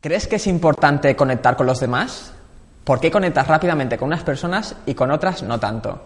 [0.00, 2.32] ¿Crees que es importante conectar con los demás?
[2.84, 6.02] ¿Por qué conectas rápidamente con unas personas y con otras no tanto?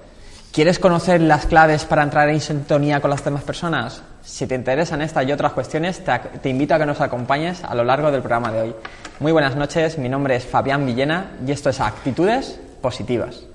[0.52, 4.02] ¿Quieres conocer las claves para entrar en sintonía con las demás personas?
[4.22, 7.74] Si te interesan estas y otras cuestiones, te, te, invito a que nos acompañes a
[7.74, 8.74] lo largo del programa de hoy.
[9.20, 13.49] Muy buenas noches, mi nombre es Fabián Villena y esto es Actitudes Positivas.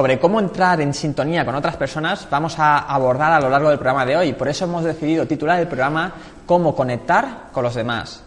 [0.00, 3.76] Sobre cómo entrar en sintonía con otras personas vamos a abordar a lo largo del
[3.76, 4.32] programa de hoy.
[4.32, 6.14] Por eso hemos decidido titular el programa
[6.46, 8.24] Cómo conectar con los demás.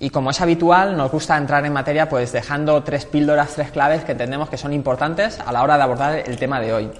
[0.00, 4.02] Y como es habitual, nos gusta entrar en materia pues dejando tres píldoras, tres claves
[4.02, 6.90] que entendemos que son importantes a la hora de abordar el tema de hoy.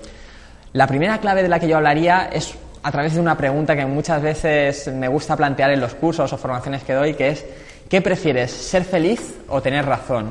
[0.73, 3.87] La primera clave de la que yo hablaría es a través de una pregunta que
[3.87, 7.45] muchas veces me gusta plantear en los cursos o formaciones que doy, que es
[7.91, 10.31] ¿qué prefieres, ser feliz o tener razón?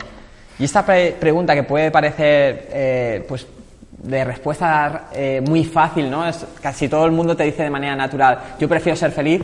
[0.59, 3.45] Y esta pre pregunta que puede parecer eh, pues
[4.03, 6.27] de respuesta eh, muy fácil, ¿no?
[6.27, 9.41] Es, casi todo el mundo te dice de manera natural, yo prefiero ser feliz.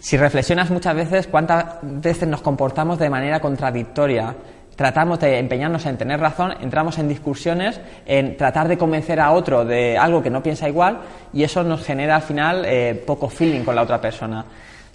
[0.00, 4.34] Si reflexionas muchas veces, ¿cuántas veces nos comportamos de manera contradictoria?
[4.74, 9.62] Tratamos de empeñarnos en tener razón, entramos en discusiones, en tratar de convencer a otro
[9.66, 11.00] de algo que no piensa igual
[11.34, 14.42] y eso nos genera al final eh, poco feeling con la otra persona.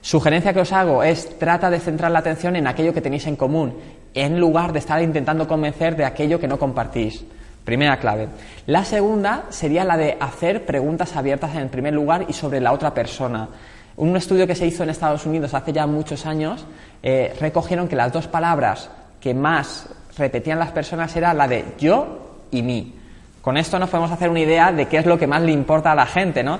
[0.02, 3.36] Sugerencia que os hago es trata de centrar la atención en aquello que tenéis en
[3.36, 3.76] común,
[4.16, 7.24] en lugar de estar intentando convencer de aquello que no compartís.
[7.66, 8.28] Primera clave.
[8.68, 12.94] La segunda sería la de hacer preguntas abiertas en primer lugar y sobre la otra
[12.94, 13.50] persona.
[13.98, 16.64] Un estudio que se hizo en Estados Unidos hace ya muchos años
[17.02, 22.44] eh, recogieron que las dos palabras que más repetían las personas era la de yo
[22.52, 22.94] y mí.
[23.42, 25.92] Con esto nos podemos hacer una idea de qué es lo que más le importa
[25.92, 26.60] a la gente, ¿no?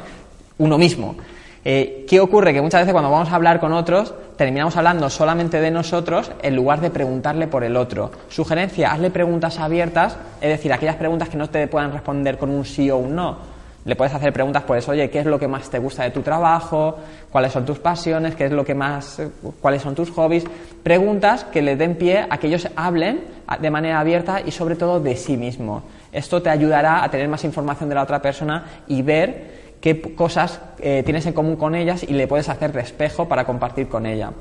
[0.58, 1.16] Uno mismo.
[1.68, 2.54] Eh, ¿Qué ocurre?
[2.54, 6.56] Que muchas veces cuando vamos a hablar con otros terminamos hablando solamente de nosotros en
[6.56, 8.12] lugar de preguntarle por el otro.
[8.30, 12.66] Sugerencia, hazle preguntas abiertas, es decir, aquellas preguntas que no te puedan responder con un
[12.66, 13.56] sí o un no.
[13.84, 16.22] Le puedes hacer preguntas, pues, oye, ¿qué es lo que más te gusta de tu
[16.22, 16.98] trabajo?
[17.32, 18.36] ¿Cuáles son tus pasiones?
[18.36, 19.22] ¿Qué es lo que más,
[19.60, 20.44] cuáles son tus hobbies?
[20.84, 23.24] Preguntas que le den pie a que ellos hablen
[23.60, 25.84] de manera abierta y sobre todo de sí mismo.
[26.12, 30.60] Esto te ayudará a tener más información de la otra persona y ver qué cosas
[30.80, 34.06] eh, tienes en común con ellas y le puedes hacer de espejo para compartir con
[34.06, 34.32] ella.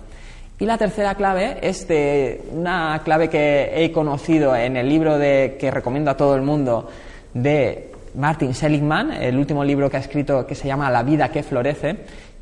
[0.58, 5.56] Y la tercera clave es de una clave que he conocido en el libro de,
[5.58, 6.88] que recomiendo a todo el mundo
[7.32, 11.42] de Martin Seligman, el último libro que ha escrito que se llama La vida que
[11.42, 11.96] florece,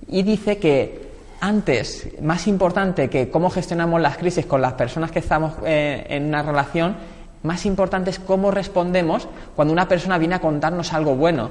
[0.08, 5.18] y dice que antes, más importante que cómo gestionamos las crisis con las personas que
[5.18, 6.96] estamos eh, en una relación,
[7.42, 9.26] más importante es cómo respondemos
[9.56, 11.50] cuando una persona viene a contarnos algo bueno.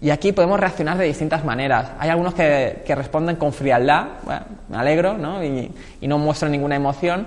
[0.00, 1.90] Y aquí podemos reaccionar de distintas maneras.
[1.98, 4.06] Hay algunos que, responden con frialdad,
[4.68, 5.42] me alegro, ¿no?
[5.42, 5.70] Y,
[6.02, 7.26] no muestran ninguna emoción.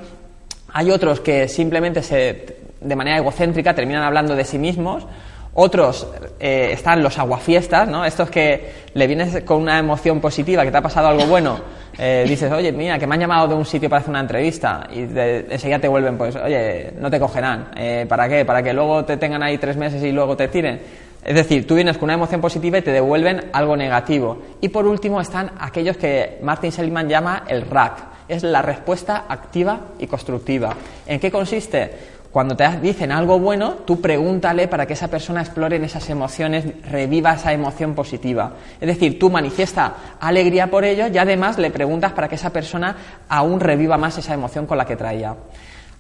[0.73, 5.05] Hay otros que simplemente se, de manera egocéntrica terminan hablando de sí mismos.
[5.53, 6.07] Otros
[6.39, 8.05] eh, están los aguafiestas, ¿no?
[8.05, 11.59] Estos que le vienes con una emoción positiva, que te ha pasado algo bueno,
[11.97, 14.87] eh, dices, oye, mira, que me han llamado de un sitio para hacer una entrevista
[14.93, 17.71] y enseguida te vuelven, pues, oye, no te cogerán.
[17.75, 18.45] Eh, ¿Para qué?
[18.45, 20.79] ¿Para que luego te tengan ahí tres meses y luego te tiren?
[21.23, 24.41] Es decir, tú vienes con una emoción positiva y te devuelven algo negativo.
[24.59, 29.79] Y por último están aquellos que Martin Seligman llama el RAC, es la respuesta activa
[29.99, 30.75] y constructiva.
[31.05, 31.91] ¿En qué consiste?
[32.31, 37.33] Cuando te dicen algo bueno, tú pregúntale para que esa persona explore esas emociones, reviva
[37.33, 38.53] esa emoción positiva.
[38.79, 42.95] Es decir, tú manifiesta alegría por ello y además le preguntas para que esa persona
[43.27, 45.35] aún reviva más esa emoción con la que traía.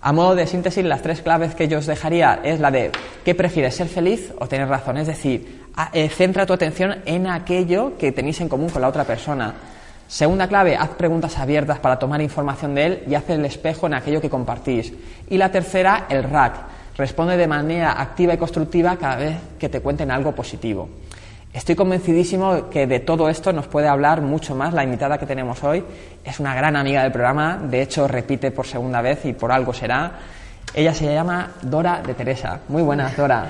[0.03, 2.91] A modo de síntesis, las tres claves que yo os dejaría es la de
[3.23, 4.97] ¿qué prefieres, ser feliz o tener razón?
[4.97, 5.61] Es decir,
[5.93, 9.53] eh, centra tu atención en aquello que tenéis en común con la otra persona.
[10.07, 13.93] Segunda clave, haz preguntas abiertas para tomar información de él y haz el espejo en
[13.93, 14.91] aquello que compartís.
[15.29, 16.55] Y la tercera, el RAC.
[16.97, 20.89] Responde de manera activa y constructiva cada vez que te cuenten algo positivo.
[21.53, 25.61] Estoy convencidísimo que de todo esto nos puede hablar mucho más la invitada que tenemos
[25.65, 25.83] hoy.
[26.23, 29.73] Es una gran amiga del programa, de hecho repite por segunda vez y por algo
[29.73, 30.11] será.
[30.73, 32.61] Ella se llama Dora de Teresa.
[32.69, 33.49] Muy buenas, Dora.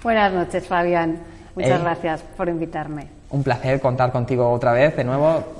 [0.00, 1.18] Buenas noches, Fabián.
[1.56, 3.08] Muchas gracias por invitarme.
[3.30, 5.56] Un placer contar contigo otra vez, de nuevo.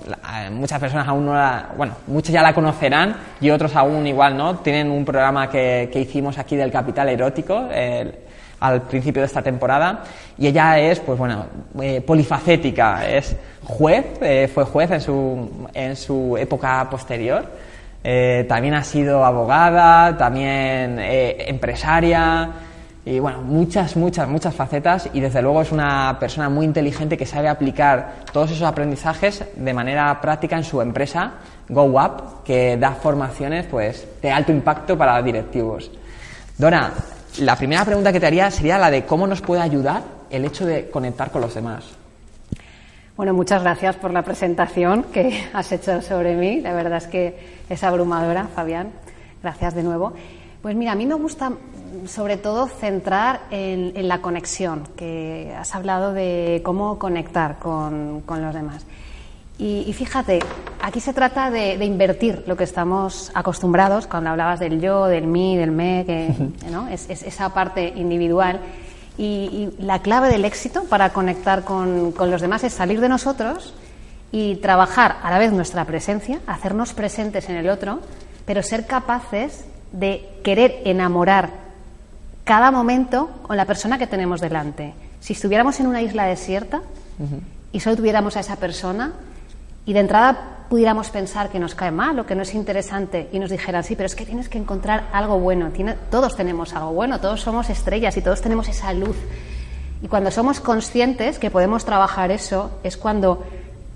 [0.52, 4.58] muchas personas aún no la, bueno, muchos ya la conocerán y otros aún igual no.
[4.58, 7.68] Tienen un programa que, que hicimos aquí del Capital Erótico,
[8.60, 10.04] al principio de esta temporada.
[10.38, 11.46] Y ella es, pues bueno,
[11.80, 13.34] eh, polifacética, es
[13.64, 17.44] juez, eh, fue juez en su, en su época posterior,
[18.04, 22.50] eh, también ha sido abogada, también empresaria.
[23.02, 25.08] Y bueno, muchas, muchas, muchas facetas.
[25.14, 29.74] Y desde luego es una persona muy inteligente que sabe aplicar todos esos aprendizajes de
[29.74, 31.32] manera práctica en su empresa
[31.68, 35.90] GoUp, que da formaciones pues de alto impacto para directivos.
[36.58, 36.92] Dora,
[37.38, 40.66] la primera pregunta que te haría sería la de cómo nos puede ayudar el hecho
[40.66, 41.84] de conectar con los demás.
[43.16, 46.60] Bueno, muchas gracias por la presentación que has hecho sobre mí.
[46.60, 48.92] La verdad es que es abrumadora, Fabián.
[49.42, 50.12] Gracias de nuevo.
[50.62, 51.52] Pues mira, a mí me gusta
[52.06, 58.86] sobre todo centrar en, la conexión, que has hablado de cómo conectar con los demás.
[59.62, 60.38] Y, fíjate,
[60.80, 65.54] aquí se trata de, invertir lo que estamos acostumbrados, cuando hablabas del yo, del mí,
[65.54, 66.34] del me, que
[66.70, 66.88] ¿no?
[66.88, 68.60] es, esa parte individual.
[69.18, 73.74] Y, la clave del éxito para conectar con, con, los demás es salir de nosotros
[74.32, 78.00] y trabajar a la vez nuestra presencia, hacernos presentes en el otro,
[78.46, 81.50] pero ser capaces de querer enamorar
[82.44, 84.94] cada momento con la persona que tenemos delante.
[85.20, 86.80] Si estuviéramos en una isla desierta
[87.72, 89.12] y solo tuviéramos a esa persona,
[89.90, 93.40] y de entrada pudiéramos pensar que nos cae mal o que no es interesante y
[93.40, 95.72] nos dijeran, sí, pero es que tienes que encontrar algo bueno.
[96.12, 99.16] todos tenemos algo bueno, todos somos estrellas y todos tenemos esa luz.
[100.00, 103.42] Y cuando somos conscientes que podemos trabajar eso, es cuando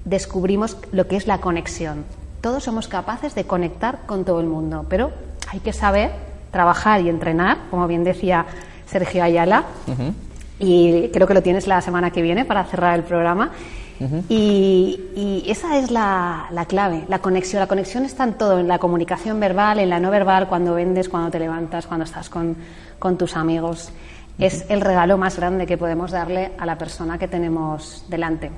[0.05, 2.05] descubrimos lo que es la conexión.
[2.41, 5.13] Todos somos capaces de conectar con todo el mundo, pero
[5.47, 6.11] hay que saber
[6.51, 8.47] trabajar y entrenar, como bien decía
[8.87, 9.63] Sergio Ayala,
[10.59, 13.53] y creo que lo tienes la semana que viene para cerrar el programa
[14.29, 17.61] y, esa es la, clave, la conexión.
[17.61, 21.09] La conexión está en todo, en la comunicación verbal, en la no verbal, cuando vendes,
[21.09, 22.57] cuando te levantas, cuando estás con,
[23.19, 23.91] tus amigos.
[24.39, 28.51] Es el regalo más grande que podemos darle a la persona que tenemos delante.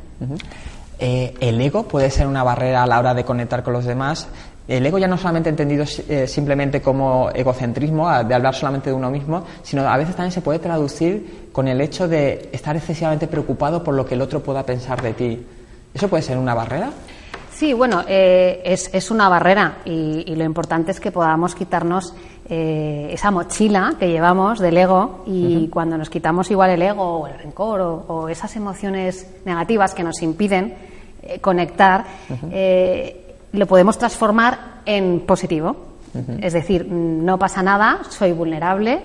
[0.98, 4.28] Eh, ¿El ego puede ser una barrera a la hora de conectar con los demás?
[4.68, 9.10] El ego ya no solamente entendido eh, simplemente como egocentrismo, de hablar solamente de uno
[9.10, 13.84] mismo, sino a veces también se puede traducir con el hecho de estar excesivamente preocupado
[13.84, 15.46] por lo que el otro pueda pensar de ti.
[15.94, 16.90] ¿Eso puede ser una barrera?
[17.52, 22.12] Sí, bueno, eh, es, una barrera y, lo importante es que podamos quitarnos
[22.48, 27.26] eh, esa mochila que llevamos del ego y cuando nos quitamos igual el ego o
[27.26, 30.74] el rencor o, esas emociones negativas que nos impiden
[31.40, 32.04] conectar,
[33.52, 35.76] lo podemos transformar en positivo.
[36.40, 39.02] Es decir, no pasa nada, soy vulnerable,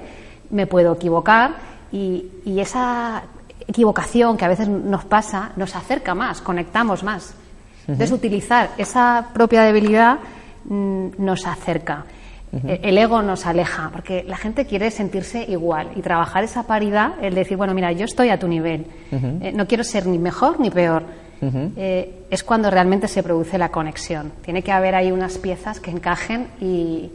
[0.49, 1.55] me puedo equivocar
[1.91, 3.23] y, esa
[3.67, 7.33] equivocación que a veces nos pasa nos acerca más, conectamos más.
[7.81, 10.19] Entonces, utilizar esa propia debilidad
[10.65, 12.05] mm, nos acerca.
[12.53, 17.13] E, el ego nos aleja, porque la gente quiere sentirse igual y trabajar esa paridad,
[17.21, 20.59] el decir, bueno, mira, yo estoy a tu nivel, eh, no quiero ser ni mejor
[20.59, 21.03] ni peor,
[21.41, 24.31] eh, es cuando realmente se produce la conexión.
[24.41, 27.11] Tiene que haber ahí unas piezas que encajen y,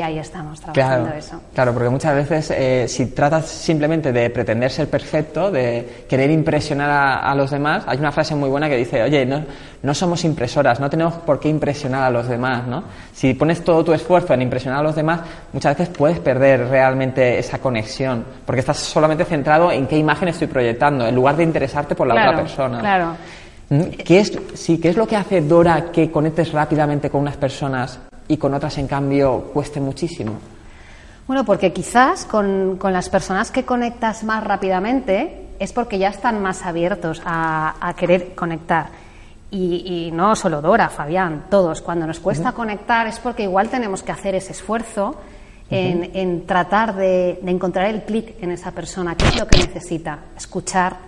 [0.00, 1.42] ahí estamos trabajando eso.
[1.52, 7.20] Claro, porque muchas veces eh, si tratas simplemente de pretender ser perfecto, de querer impresionar
[7.22, 9.44] a, los demás, hay una frase muy buena que dice, oye, no,
[9.82, 12.84] no somos impresoras, no tenemos por qué impresionar a los demás, ¿no?
[13.12, 15.20] Si pones todo tu esfuerzo en impresionar a los demás,
[15.52, 20.46] muchas veces puedes perder realmente esa conexión, porque estás solamente centrado en qué imagen estoy
[20.46, 22.78] proyectando, en lugar de interesarte por la otra persona.
[22.78, 23.14] Claro.
[23.70, 23.82] ¿Mm?
[24.04, 27.98] ¿Qué es, sí, ¿Qué es lo que hace Dora que conectes rápidamente con unas personas
[28.26, 30.32] y con otras, en cambio, cueste muchísimo?
[31.26, 36.64] Bueno, porque quizás con, las personas que conectas más rápidamente es porque ya están más
[36.64, 38.86] abiertos a, querer conectar.
[39.50, 41.82] Y, no solo Dora, Fabián, todos.
[41.82, 45.16] Cuando nos cuesta conectar es porque igual tenemos que hacer ese esfuerzo
[45.68, 50.18] en, tratar de, de encontrar el clic en esa persona, qué es lo que necesita,
[50.34, 51.07] escuchar,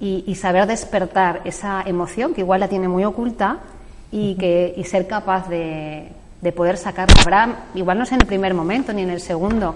[0.00, 3.58] y, saber despertar esa emoción que igual la tiene muy oculta
[4.10, 6.08] y, que, y ser capaz de,
[6.40, 7.14] de poder sacarla.
[7.22, 9.74] Habrá, igual no es en el primer momento ni en el segundo,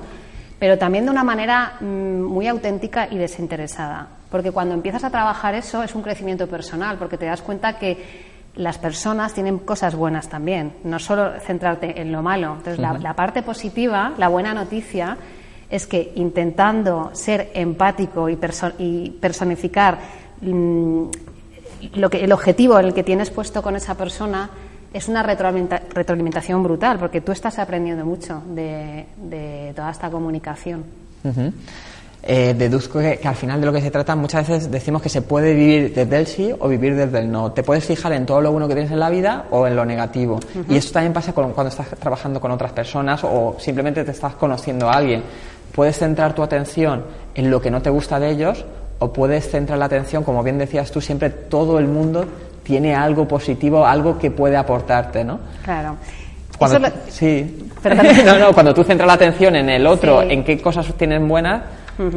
[0.58, 4.08] pero también de una manera mm, muy auténtica y desinteresada.
[4.30, 8.36] Porque cuando empiezas a trabajar eso es un crecimiento personal, porque te das cuenta que
[8.56, 12.54] las personas tienen cosas buenas también, no solo centrarte en lo malo.
[12.56, 15.16] Entonces, la, parte positiva, la buena noticia,
[15.70, 18.36] es que intentando ser empático y,
[19.20, 19.98] personificar
[20.40, 21.04] mm,
[21.94, 24.50] lo que, el objetivo en el que tienes puesto con esa persona
[24.92, 29.06] es una retroalimentación brutal, porque tú estás aprendiendo mucho de,
[29.74, 30.84] toda esta comunicación.
[32.28, 35.22] eh, deduzco que, al final de lo que se trata muchas veces decimos que se
[35.22, 37.52] puede vivir desde el sí o vivir desde el no.
[37.52, 39.84] Te puedes fijar en todo lo bueno que tienes en la vida o en lo
[39.84, 40.40] negativo.
[40.68, 44.88] Y esto también pasa cuando estás trabajando con otras personas o simplemente te estás conociendo
[44.88, 45.22] a alguien.
[45.74, 47.04] Puedes centrar tu atención
[47.34, 48.64] en lo que no te gusta de ellos
[48.98, 52.24] o puedes centrar la atención, como bien decías tú, siempre todo el mundo
[52.62, 55.38] tiene algo positivo, algo que puede aportarte, ¿no?
[55.62, 55.96] Claro.
[56.58, 57.68] Cuando, Sí.
[58.24, 61.62] no, no, cuando tú centras la atención en el otro, en qué cosas tienen buenas,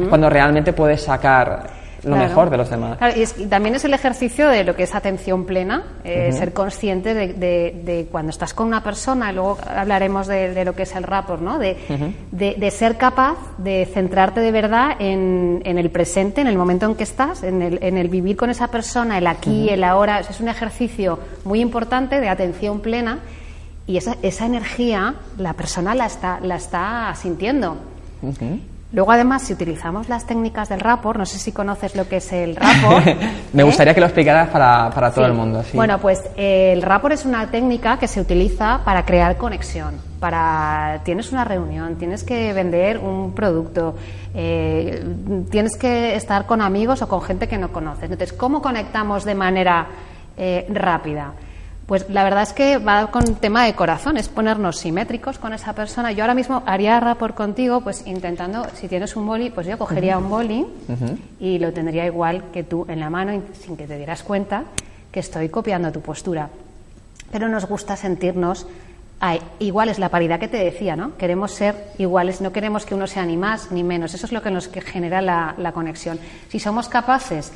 [0.08, 2.98] cuando realmente puedes sacar lo mejor de los demás.
[3.16, 8.08] y, también es el ejercicio de lo que es atención plena, eh, ser consciente de,
[8.10, 11.58] cuando estás con una persona, y luego hablaremos de, lo que es el rapport, ¿no?
[11.58, 17.04] De, ser capaz de centrarte de verdad en, el presente, en el momento en que
[17.04, 20.20] estás, en el, vivir con esa persona, el aquí, el ahora.
[20.20, 23.18] Es un ejercicio muy importante de atención plena
[23.86, 27.76] y esa, esa energía la persona la está, la está sintiendo.
[28.92, 32.32] Luego, además, si utilizamos las técnicas del rapport, no sé si conoces lo que es
[32.32, 33.06] el rapport.
[33.52, 33.64] Me ¿eh?
[33.64, 35.62] gustaría que lo explicaras para, para todo el mundo.
[35.74, 39.94] Bueno, pues eh, el rapport es una técnica que se utiliza para crear conexión.
[40.18, 43.94] Para tienes una reunión, tienes que vender un producto,
[44.34, 45.02] eh,
[45.50, 48.10] tienes que estar con amigos o con gente que no conoces.
[48.10, 49.86] Entonces, ¿cómo conectamos de manera
[50.68, 51.32] rápida?
[51.90, 55.72] Pues la verdad es que va con tema de corazón, es ponernos simétricos con esa
[55.72, 56.12] persona.
[56.12, 60.16] Yo ahora mismo haría rapport contigo, pues intentando, si tienes un boli, pues yo cogería
[60.16, 60.64] un boli
[61.40, 64.62] y lo tendría igual que tú en la mano, sin que te dieras cuenta
[65.10, 66.48] que estoy copiando tu postura.
[67.32, 68.68] Pero nos gusta sentirnos
[69.58, 71.16] iguales, la paridad que te decía, ¿no?
[71.16, 74.14] Queremos ser iguales, no queremos que uno sea ni más ni menos.
[74.14, 76.20] Eso es lo que nos genera la conexión.
[76.50, 77.50] Si somos capaces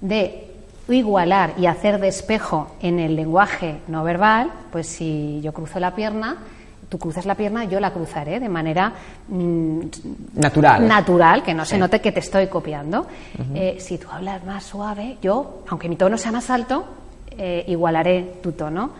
[0.00, 0.53] de
[0.88, 5.94] igualar y hacer de espejo en el lenguaje no verbal, pues si yo cruzo la
[5.94, 6.38] pierna,
[6.88, 8.92] tú cruzas la pierna, yo la cruzaré de manera
[9.28, 9.80] mm,
[10.34, 10.86] natural.
[10.86, 13.06] Natural, que no se note que te estoy copiando.
[13.54, 16.84] Eh, si tú hablas más suave, yo, aunque mi tono sea más alto,
[17.30, 18.90] eh, igualaré tu tono.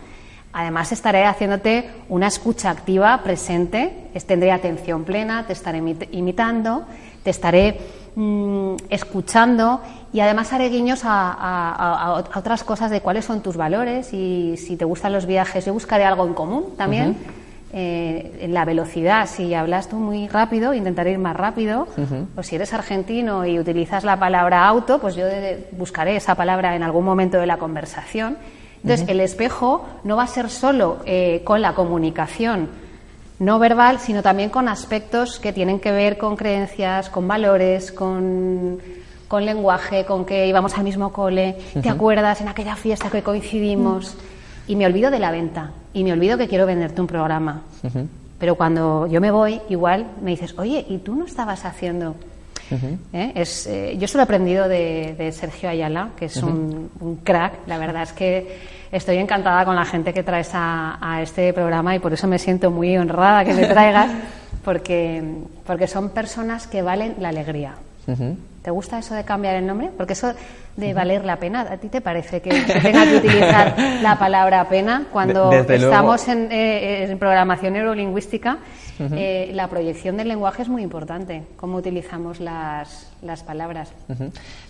[0.51, 6.85] Además, estaré haciéndote una escucha activa, presente, tendré atención plena, te estaré imitando,
[7.25, 7.79] te estaré
[8.15, 9.81] mm, escuchando
[10.13, 14.85] y además haré guiños a, otras cosas de cuáles son tus valores y si te
[14.85, 15.65] gustan los viajes.
[15.65, 17.17] Yo buscaré algo en común también.
[17.73, 21.87] Eh, en la velocidad, si hablas tú muy rápido, intentaré ir más rápido.
[22.37, 25.25] O si eres argentino y utilizas la palabra auto, pues yo
[25.71, 28.37] buscaré esa palabra en algún momento de la conversación.
[28.83, 32.69] Entonces, el espejo no va a ser solo eh, con la comunicación
[33.39, 38.79] no verbal, sino también con aspectos que tienen que ver con creencias, con valores, con
[39.27, 44.15] con lenguaje, con que íbamos al mismo cole, ¿te acuerdas en aquella fiesta que coincidimos?
[44.67, 47.63] Y me olvido de la venta y me olvido que quiero venderte un programa.
[48.39, 52.15] Pero cuando yo me voy, igual me dices, oye, ¿y tú no estabas haciendo?
[53.13, 53.31] ¿Eh?
[53.35, 57.67] es, eh, yo solo he aprendido de, Sergio Ayala, que es un, crack.
[57.67, 58.59] La verdad es que
[58.91, 62.71] estoy encantada con la gente que traes a, este programa y por eso me siento
[62.71, 64.11] muy honrada que me traigas,
[64.63, 65.23] porque,
[65.65, 67.75] porque son personas que valen la alegría.
[68.61, 69.91] ¿Te gusta eso de cambiar el nombre?
[69.95, 70.33] Porque eso
[70.75, 74.67] de valer la pena, ¿a ti te parece que se tenga que utilizar la palabra
[74.67, 78.57] pena cuando estamos eh, en, programación neurolingüística?
[78.99, 83.91] Eh, la proyección del lenguaje es muy importante, cómo utilizamos las, las palabras.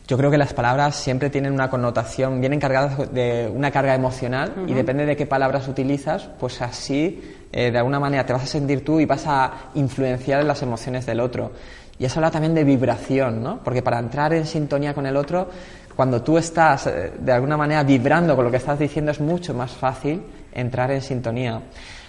[0.08, 4.54] Yo creo que las palabras siempre tienen una connotación, vienen cargadas de una carga emocional
[4.68, 8.48] y depende de qué palabras utilizas, pues así eh, de alguna manera te vas a
[8.48, 11.52] sentir tú y vas a influenciar en las emociones del otro.
[11.98, 13.60] Y eso habla también de vibración, ¿no?
[13.64, 15.50] Porque para entrar en sintonía con el otro,
[15.96, 19.54] cuando tú estás eh, de alguna manera vibrando con lo que estás diciendo, es mucho
[19.54, 20.22] más fácil
[20.52, 21.62] entrar en sintonía.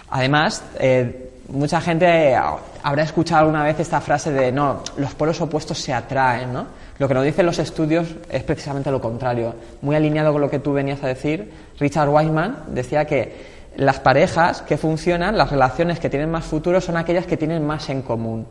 [0.09, 2.35] Además, eh, mucha gente
[2.83, 6.67] habrá escuchado alguna vez esta frase de no, los polos opuestos se atraen, ¿no?
[6.99, 9.55] Lo que nos dicen los estudios es precisamente lo contrario.
[9.81, 14.63] Muy alineado con lo que tú venías a decir, Richard Weissman decía que las parejas
[14.63, 18.47] que funcionan, las relaciones que tienen más futuro son aquellas que tienen más en común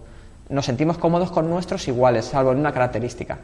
[0.49, 3.38] nos sentimos cómodos con nuestros iguales, salvo en una característica,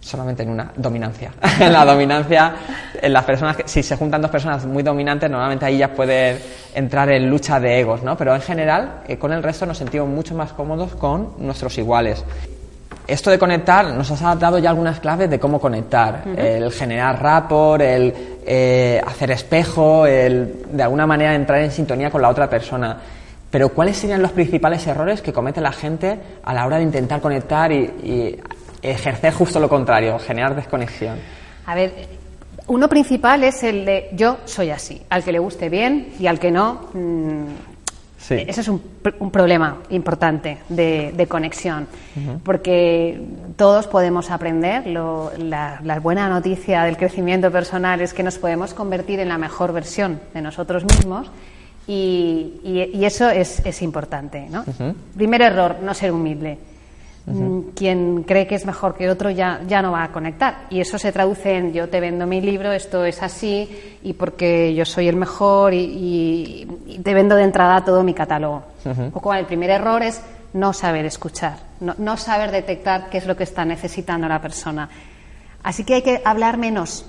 [0.00, 1.32] solamente en una dominancia.
[1.60, 2.54] en la dominancia,
[3.00, 6.38] en las personas que, si se juntan dos personas muy dominantes, normalmente ahí ya puede
[6.74, 8.16] entrar en lucha de egos, ¿no?
[8.16, 12.24] Pero en general, eh, con el resto nos sentimos mucho más cómodos con nuestros iguales.
[13.06, 16.22] Esto de conectar, nos has dado ya algunas claves de cómo conectar.
[16.36, 18.14] El generar rapport, el
[18.46, 22.96] eh, hacer espejo, el de alguna manera entrar en sintonía con la otra persona.
[23.52, 27.20] Pero ¿cuáles serían los principales errores que comete la gente a la hora de intentar
[27.20, 28.40] conectar y,
[28.80, 31.18] ejercer justo lo contrario, generar desconexión?
[31.66, 32.08] A ver,
[32.66, 36.40] uno principal es el de yo soy así, al que le guste bien y al
[36.40, 37.44] que no, mm,
[38.30, 38.80] Eso es un,
[39.30, 41.88] problema importante de, conexión,
[42.42, 43.20] porque
[43.56, 44.86] todos podemos aprender.
[44.86, 50.20] la, buena noticia del crecimiento personal es que nos podemos convertir en la mejor versión
[50.32, 51.30] de nosotros mismos
[51.86, 54.46] y, eso es, importante.
[54.48, 54.64] ¿no?
[55.14, 56.58] Primer error, no ser humilde.
[57.24, 60.66] Mm, quien cree que es mejor que otro ya, ya no va a conectar.
[60.70, 63.68] Y eso se traduce en yo te vendo mi libro, esto es así,
[64.02, 66.66] y porque yo soy el mejor y,
[67.02, 68.62] te vendo de entrada todo mi catálogo.
[68.84, 70.20] Un poco el primer error es
[70.52, 74.88] no saber escuchar, no, saber detectar qué es lo que está necesitando la persona.
[75.62, 77.06] Así que hay que hablar menos,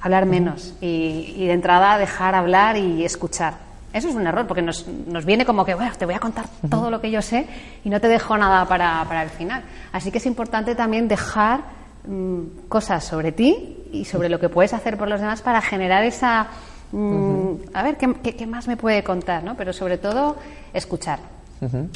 [0.00, 3.67] hablar menos y, y de entrada dejar hablar y escuchar.
[3.98, 6.46] Eso es un error, porque nos, nos viene como que, bueno, te voy a contar
[6.70, 7.46] todo lo que yo sé
[7.84, 9.64] y no te dejo nada para, para el final.
[9.92, 11.60] Así que es importante también dejar
[12.06, 16.04] mm, cosas sobre ti y sobre lo que puedes hacer por los demás para generar
[16.04, 16.46] esa...
[16.92, 19.42] Mm, a ver, ¿qué, ¿qué, más me puede contar?
[19.42, 19.56] ¿no?
[19.56, 20.36] Pero sobre todo,
[20.72, 21.18] escuchar.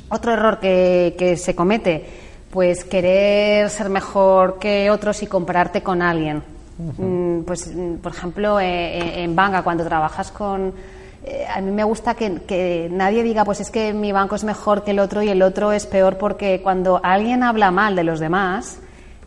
[0.08, 2.04] Otro error que, que se comete,
[2.50, 6.42] pues querer ser mejor que otros y compararte con alguien.
[6.78, 10.72] Mm, pues, por ejemplo, eh, eh, en Banga, cuando trabajas con
[11.24, 14.82] eh, a mí me gusta que, nadie diga, pues es que mi banco es mejor
[14.82, 18.18] que el otro y el otro es peor, porque cuando alguien habla mal de los
[18.18, 18.80] demás,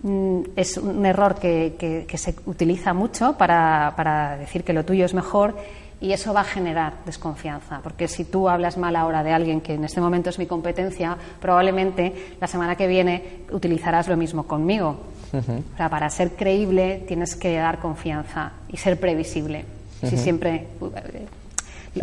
[0.03, 5.55] mm, es un error que, se utiliza mucho para, decir que lo tuyo es mejor
[6.01, 9.75] y eso va a generar desconfianza, porque si tú hablas mal ahora de alguien que
[9.75, 14.99] en este momento es mi competencia, probablemente la semana que viene utilizarás lo mismo conmigo.
[15.33, 19.65] o sea, para ser creíble tienes que dar confianza y ser previsible.
[20.03, 20.67] Si siempre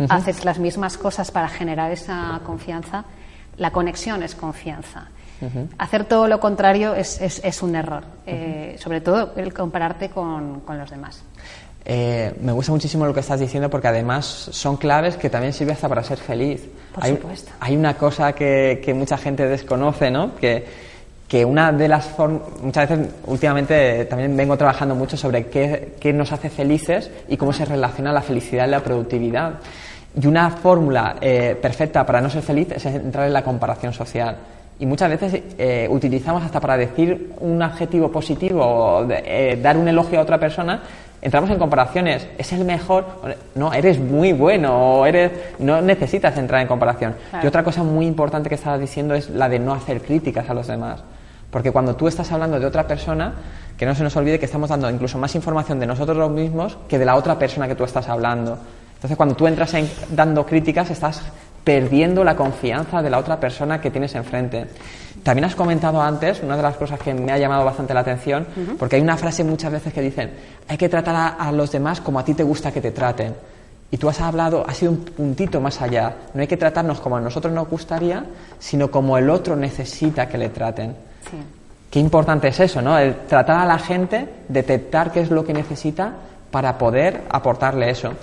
[0.09, 3.05] haces las mismas cosas para generar esa confianza,
[3.57, 5.09] la conexión es confianza.
[5.77, 10.77] Hacer todo lo contrario es, es, un error, eh, sobre todo el compararte con, con
[10.77, 11.21] los demás.
[11.85, 15.75] Eh, me gusta muchísimo lo que estás diciendo porque además son claves que también sirven
[15.75, 16.63] hasta para ser feliz.
[16.95, 17.51] Por hay, supuesto.
[17.59, 20.33] hay una cosa que, que, mucha gente desconoce, ¿no?
[20.35, 20.65] Que,
[21.27, 26.13] que una de las formas, muchas veces últimamente también vengo trabajando mucho sobre qué, qué
[26.13, 29.55] nos hace felices y cómo se relaciona la felicidad y la productividad.
[30.21, 34.37] Y una fórmula eh, perfecta para no ser feliz es entrar en la comparación social.
[34.79, 39.87] Y muchas veces eh, utilizamos hasta para decir un adjetivo positivo o eh, dar un
[39.87, 40.81] elogio a otra persona,
[41.21, 42.27] entramos en comparaciones.
[42.37, 43.05] Es el mejor,
[43.55, 47.15] no, eres muy bueno, o eres, no necesitas entrar en comparación.
[47.41, 50.53] Y otra cosa muy importante que estabas diciendo es la de no hacer críticas a
[50.53, 51.03] los demás.
[51.49, 53.33] Porque cuando tú estás hablando de otra persona,
[53.77, 56.97] que no se nos olvide que estamos dando incluso más información de nosotros mismos que
[56.97, 58.57] de la otra persona que tú estás hablando.
[59.03, 61.21] Entonces, cuando tú entras en, dando críticas, estás
[61.61, 64.65] perdiendo la confianza de la otra persona que tienes enfrente.
[65.23, 68.47] También has comentado antes, una de las cosas que me ha llamado bastante la atención,
[68.79, 70.31] porque hay una frase muchas veces que dicen,
[70.69, 73.35] hay que tratar a, los demás como a ti te gusta que te traten.
[73.91, 76.15] Y tú has hablado, has sido un puntito más allá.
[76.33, 78.23] No hay que tratarnos como a nosotros nos gustaría,
[78.57, 80.95] sino como el otro necesita que le traten.
[81.91, 82.97] Qué importante es eso, ¿no?
[82.97, 86.13] El tratar a la gente, detectar qué es lo que necesita
[86.51, 88.13] para poder aportarle eso.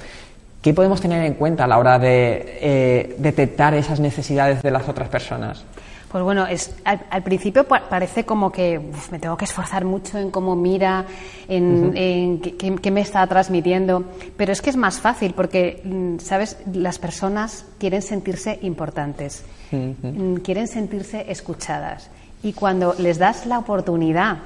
[0.62, 4.88] ¿Qué podemos tener en cuenta a la hora de eh, detectar esas necesidades de las
[4.88, 5.64] otras personas?
[6.10, 8.80] Pues bueno, es, al, principio parece como que
[9.12, 11.06] me tengo que esforzar mucho en cómo mira,
[11.48, 14.04] en, qué, me está transmitiendo,
[14.36, 16.58] pero es que es más fácil porque, mm, ¿sabes?
[16.72, 22.10] Las personas quieren sentirse importantes, mm, quieren sentirse escuchadas
[22.42, 24.38] y cuando les das la oportunidad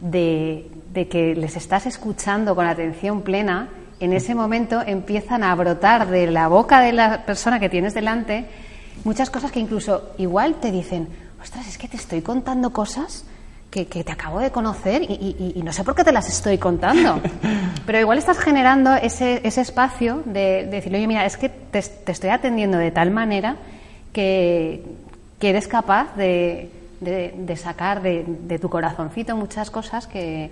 [0.00, 3.68] de, de que les estás escuchando con atención plena,
[4.00, 8.46] en ese momento empiezan a brotar de la boca de la persona que tienes delante
[9.04, 11.08] muchas cosas que incluso igual te dicen,
[11.40, 13.24] ostras, es que te estoy contando cosas
[13.70, 17.20] que, te acabo de conocer y, no sé por qué te las estoy contando.
[17.86, 22.30] Pero igual estás generando ese, ese espacio de, decirle, oye, mira, es que te, estoy
[22.30, 23.56] atendiendo de tal manera
[24.12, 24.84] que,
[25.40, 30.50] eres capaz de, de sacar de, tu corazoncito muchas cosas que,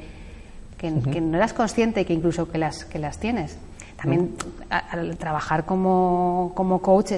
[0.76, 3.56] que, no eras consciente y que incluso que las, que las tienes.
[3.96, 4.36] También
[4.68, 7.12] al trabajar como, como coach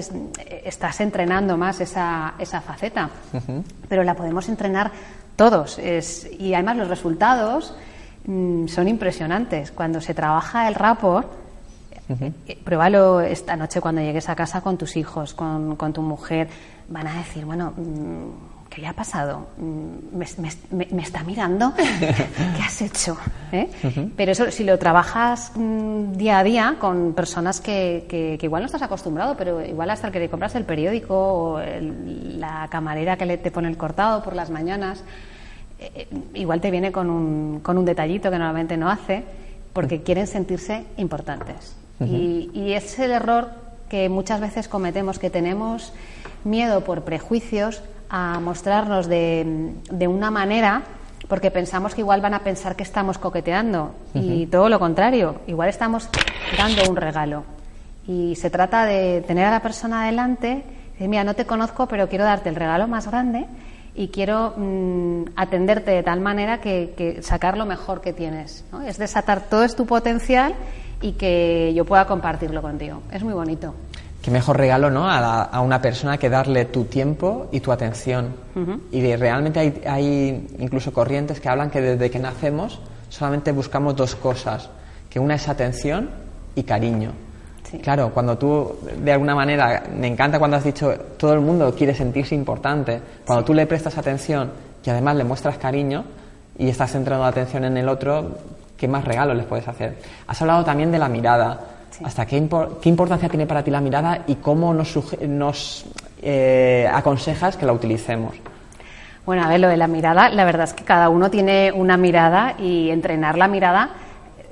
[0.63, 3.09] estás entrenando más esa, esa faceta,
[3.89, 4.91] pero la podemos entrenar
[5.35, 5.77] todos.
[5.77, 7.75] Es, y además los resultados
[8.25, 9.71] mm, son impresionantes.
[9.71, 11.29] Cuando se trabaja el rapport,
[12.09, 16.49] eh, pruébalo esta noche cuando llegues a casa con tus hijos, con, con tu mujer.
[16.87, 19.47] Van a decir, bueno, mm, ¿qué le ha pasado?
[19.57, 20.17] Mm,
[20.71, 21.73] ¿Me, está mirando?
[22.55, 23.17] ¿Qué has hecho?
[23.51, 23.69] ¿Eh?
[24.15, 28.81] Pero eso, si lo trabajas mm, día a día con personas que, igual no estás
[28.81, 33.37] acostumbrado, pero igual hasta el que le compras el periódico o la camarera que le
[33.37, 35.03] te pone el cortado por las mañanas,
[35.79, 39.23] eh, eh, igual te viene con un, con un detallito que normalmente no hace,
[39.73, 41.75] porque quieren sentirse importantes.
[41.99, 43.49] y, y es el error
[43.89, 45.91] que muchas veces cometemos, que tenemos
[46.45, 50.83] miedo por prejuicios a mostrarnos de, de una manera
[51.29, 55.69] porque pensamos que igual van a pensar que estamos coqueteando y todo lo contrario, igual
[55.69, 56.09] estamos
[56.57, 57.43] dando un regalo.
[58.07, 62.09] Y se trata de tener a la persona adelante, decir, mira, no te conozco, pero
[62.09, 63.45] quiero darte el regalo más grande
[63.93, 68.65] y quiero mm, atenderte de tal manera que, sacar lo mejor que tienes.
[68.71, 68.81] ¿no?
[68.81, 70.55] Es desatar todo es tu potencial
[71.01, 73.03] y que yo pueda compartirlo contigo.
[73.11, 73.75] Es muy bonito.
[74.21, 75.09] Qué mejor regalo, ¿no?
[75.09, 78.35] A, una persona que darle tu tiempo y tu atención.
[78.91, 82.79] Y realmente hay, hay, incluso corrientes que hablan que desde que nacemos
[83.09, 84.69] solamente buscamos dos cosas,
[85.09, 86.09] que una es atención
[86.55, 87.13] y cariño.
[87.83, 91.93] Claro, cuando tú, de alguna manera, me encanta cuando has dicho, todo el mundo quiere
[91.93, 94.51] sentirse importante, cuando tú le prestas atención
[94.83, 96.03] y además le muestras cariño
[96.57, 98.37] y estás centrando la atención en el otro,
[98.75, 99.97] ¿qué más regalo les puedes hacer?
[100.25, 101.59] Has hablado también de la mirada.
[102.03, 102.47] ¿Hasta qué,
[102.81, 105.85] qué, importancia tiene para ti la mirada y cómo nos, nos
[106.21, 108.35] eh, aconsejas que la utilicemos?
[109.25, 111.97] Bueno, a ver, lo de la mirada, la verdad es que cada uno tiene una
[111.97, 113.89] mirada y entrenar la mirada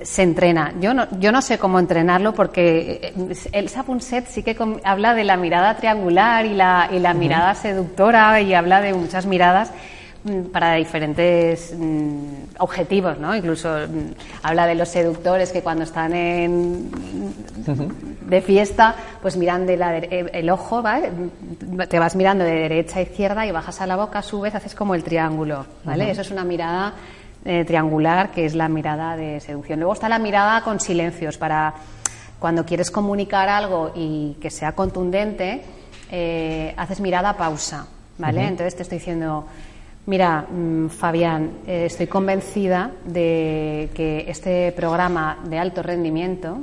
[0.02, 0.72] se entrena.
[0.80, 5.24] Yo no, yo no sé cómo entrenarlo porque eh, el Sapunset sí que habla de
[5.24, 9.72] la mirada triangular y la, y la mirada seductora y habla de muchas miradas
[10.52, 13.34] para diferentes mm, objetivos, ¿no?
[13.34, 14.12] Incluso mm,
[14.42, 16.90] habla de los seductores que cuando están en,
[18.26, 21.10] de fiesta, pues miran de la, eh, el ojo, ¿vale?
[21.88, 24.54] Te vas mirando de derecha a izquierda y bajas a la boca, a su vez
[24.54, 26.10] haces como el triángulo, ¿vale?
[26.10, 26.94] Eso es una mirada
[27.44, 29.80] eh, triangular, que es la mirada de seducción.
[29.80, 31.74] Luego está la mirada con silencios, para
[32.38, 35.62] cuando quieres comunicar algo y que sea contundente,
[36.10, 37.86] eh, haces mirada pausa,
[38.18, 38.46] ¿vale?
[38.46, 39.46] Entonces te estoy diciendo,
[40.08, 46.58] mira, mm, Fabián, eh, estoy convencida de que este programa de alto rendimiento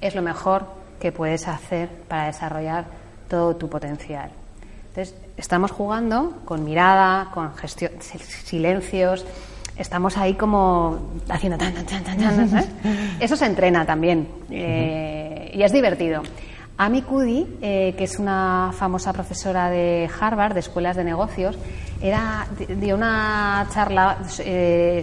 [0.00, 0.64] es lo mejor
[1.00, 2.84] que puedes hacer para desarrollar
[3.28, 4.30] todo tu potencial.
[4.88, 9.26] Entonces, estamos jugando con mirada, con gestión, silencios,
[9.76, 12.64] estamos ahí como haciendo tan, tan, tan, tan, ¿eh?
[13.18, 16.22] Eso se entrena también eh, y es divertido.
[16.82, 21.58] Amy Cuddy, eh, que es una famosa profesora de Harvard, de escuelas de negocios,
[22.00, 22.46] era,
[22.78, 24.18] dio una charla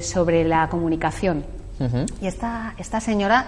[0.02, 1.46] sobre la comunicación.
[2.20, 3.46] Y esta, esta señora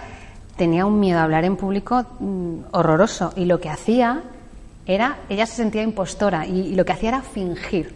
[0.56, 4.22] tenía un miedo a hablar en público mm, horroroso y lo que hacía
[4.86, 7.96] era, ella se sentía impostora y, lo que hacía era fingir.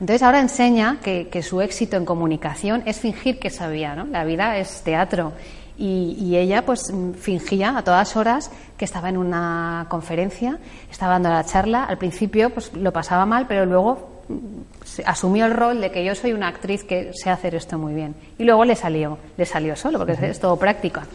[0.00, 4.06] Entonces ahora enseña que, su éxito en comunicación es fingir que sabía, ¿no?
[4.06, 5.32] La vida es teatro.
[5.76, 10.58] Y, ella pues fingía a todas horas que estaba en una conferencia,
[10.90, 15.52] estaba dando la charla, al principio pues lo pasaba mal, pero luego mm, asumió el
[15.52, 18.14] rol de que yo soy una actriz que sé hacer esto muy bien.
[18.38, 21.06] Y luego le salió, le salió solo, porque es todo práctica.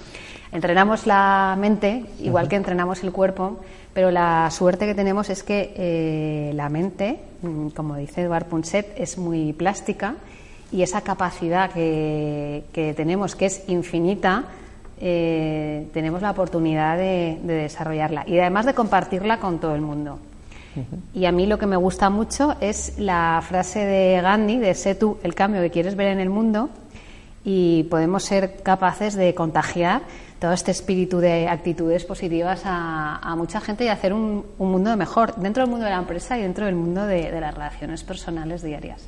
[0.51, 3.59] Entrenamos la mente, igual que entrenamos el cuerpo,
[3.93, 8.93] pero la suerte que tenemos es que eh, la mente, mm, como dice Eduard Punset,
[8.97, 10.15] es muy plástica
[10.71, 14.45] y esa capacidad que, tenemos, que es infinita,
[15.01, 20.19] eh, tenemos la oportunidad de, desarrollarla y además de compartirla con todo el mundo.
[21.13, 24.95] Y a mí lo que me gusta mucho es la frase de Gandhi, de sé
[24.95, 26.69] tú el cambio que quieres ver en el mundo
[27.43, 30.03] y podemos ser capaces de contagiar
[30.39, 35.63] todo este espíritu de actitudes positivas a, mucha gente y hacer un, mundo mejor dentro
[35.63, 39.01] del mundo de la empresa y dentro del mundo de, las relaciones personales diarias.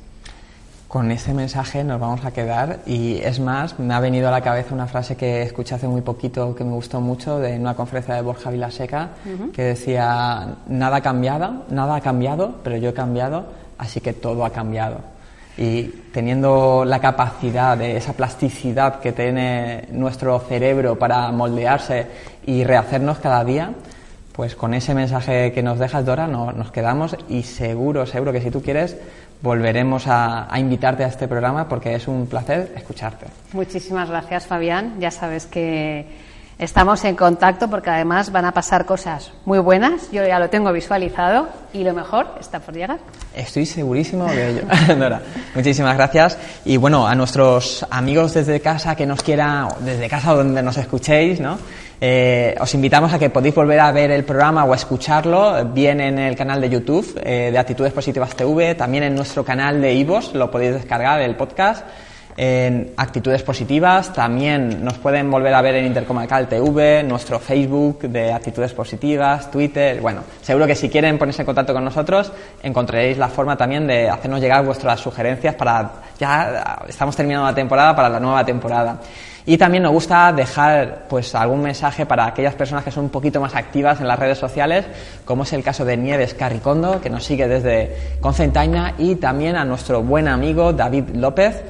[0.92, 2.80] Con ese mensaje nos vamos a quedar.
[2.84, 6.02] Y es más, me ha venido a la cabeza una frase que escuché hace muy
[6.02, 9.08] poquito que me gustó mucho de una conferencia de Borja Vilaseca
[9.54, 13.46] que decía nada ha cambiado, nada ha cambiado, pero yo he cambiado,
[13.78, 14.98] así que todo ha cambiado
[15.56, 22.06] y teniendo la capacidad de esa plasticidad que tiene nuestro cerebro para moldearse
[22.44, 23.72] y rehacernos cada día,
[24.32, 28.50] pues con ese mensaje que nos dejas, Dora, nos quedamos y seguro, seguro que si
[28.50, 28.96] tú quieres,
[29.42, 33.26] volveremos a, a, invitarte a este programa porque es un placer escucharte.
[33.52, 34.94] Muchísimas gracias, Fabián.
[35.00, 36.06] Ya sabes que
[36.62, 40.72] Estamos en contacto porque además van a pasar cosas muy buenas, yo ya lo tengo
[40.72, 43.00] visualizado y lo mejor está por llegar.
[43.34, 44.62] Estoy segurísimo de ello,
[44.96, 45.22] Nora.
[45.56, 46.38] Muchísimas gracias.
[46.64, 51.40] Y bueno, a nuestros amigos desde casa que nos quieran, desde casa donde nos escuchéis,
[51.40, 51.58] ¿no?
[52.04, 56.00] Eh, os invitamos a que podéis volver a ver el programa o a escucharlo bien
[56.00, 59.94] en el canal de YouTube eh, de Actitudes Positivas TV, también en nuestro canal de
[59.94, 61.86] IVOS, lo podéis descargar el podcast
[62.36, 64.12] en Actitudes Positivas.
[64.12, 70.00] También nos pueden volver a ver en Intercomarcal TV, nuestro Facebook de Actitudes Positivas, Twitter.
[70.00, 72.32] Bueno, seguro que si quieren ponerse en contacto con nosotros,
[72.64, 75.92] encontraréis la forma también de hacernos llegar vuestras sugerencias para.
[76.18, 78.98] Ya estamos terminando la temporada para la nueva temporada.
[79.44, 83.40] Y también nos gusta dejar pues algún mensaje para aquellas personas que son un poquito
[83.40, 84.84] más activas en las redes sociales,
[85.24, 89.64] como es el caso de Nieves Carricondo, que nos sigue desde Concentaina, y también a
[89.64, 91.62] nuestro buen amigo David López,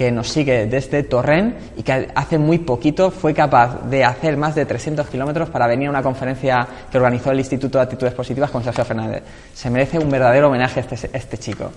[0.00, 4.54] que nos sigue desde Torrent y que hace muy poquito fue capaz de hacer más
[4.54, 8.50] de 300 kilómetros para venir a una conferencia que organizó el Instituto de Actitudes Positivas
[8.50, 9.22] con Sergio Fernández.
[9.52, 11.70] Se merece un verdadero homenaje este, este chico.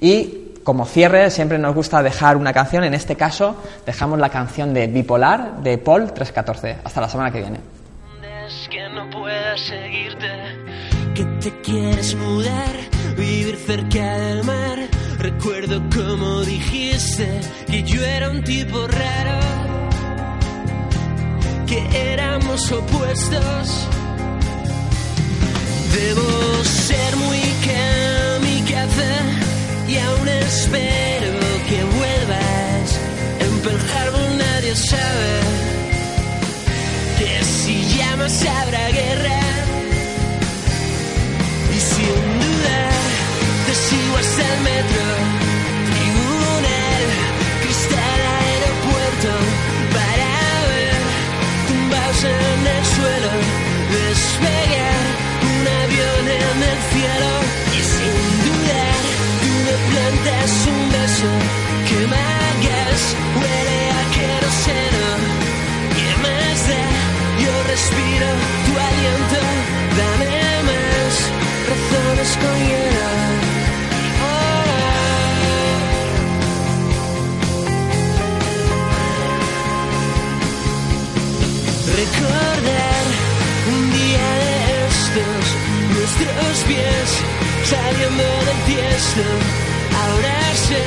[0.00, 3.54] Y como cierre siempre nos gusta dejar una canción, en este caso
[3.86, 6.78] dejamos la canción de Bipolar de Paul 314.
[6.82, 7.60] Hasta la semana que viene.
[8.68, 10.28] que no puedas seguirte,
[11.14, 12.74] que te quieres mudar,
[13.16, 14.78] vivir cerca del mar.
[15.20, 19.38] Recuerdo como dijiste que yo era un tipo raro,
[21.68, 23.88] que éramos opuestos.
[25.94, 27.45] Debo ser muy
[38.28, 39.40] si habrá guerra.
[41.76, 42.78] Y sin duda
[43.66, 45.04] te sigo hasta el metro,
[45.90, 47.02] tribunal,
[47.62, 49.30] cristal aeropuerto,
[49.96, 50.30] para
[50.72, 50.98] ver
[51.68, 53.32] tumbados en el suelo,
[53.96, 55.04] despegar
[55.50, 57.30] un avión en el cielo.
[60.46, 61.30] Es un beso
[61.88, 63.02] que me hagas,
[63.36, 65.05] huele a queroseno.
[67.68, 68.28] Respiro
[68.64, 69.40] tu aliento,
[69.98, 71.14] dame más
[71.70, 73.08] razones con hielo.
[82.00, 83.04] Recordar
[83.74, 84.54] un día de
[84.86, 85.44] estos,
[85.94, 87.08] nuestros pies
[87.64, 89.66] saliendo del tiesto
[90.04, 90.82] Ahora sé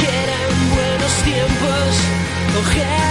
[0.00, 1.90] que eran buenos tiempos,
[2.60, 3.04] ojalá.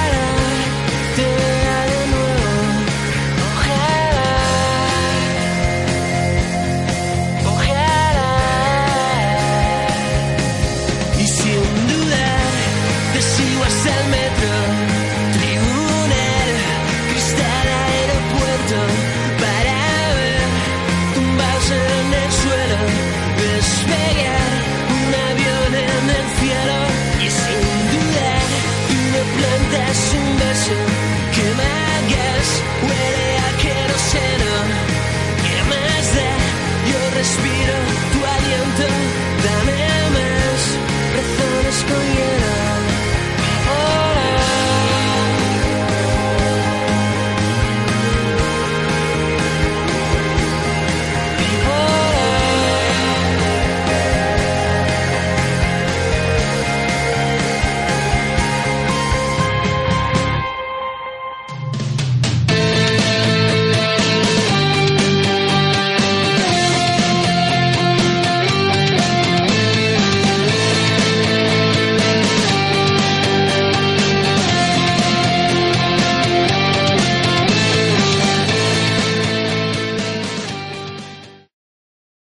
[29.94, 30.23] 是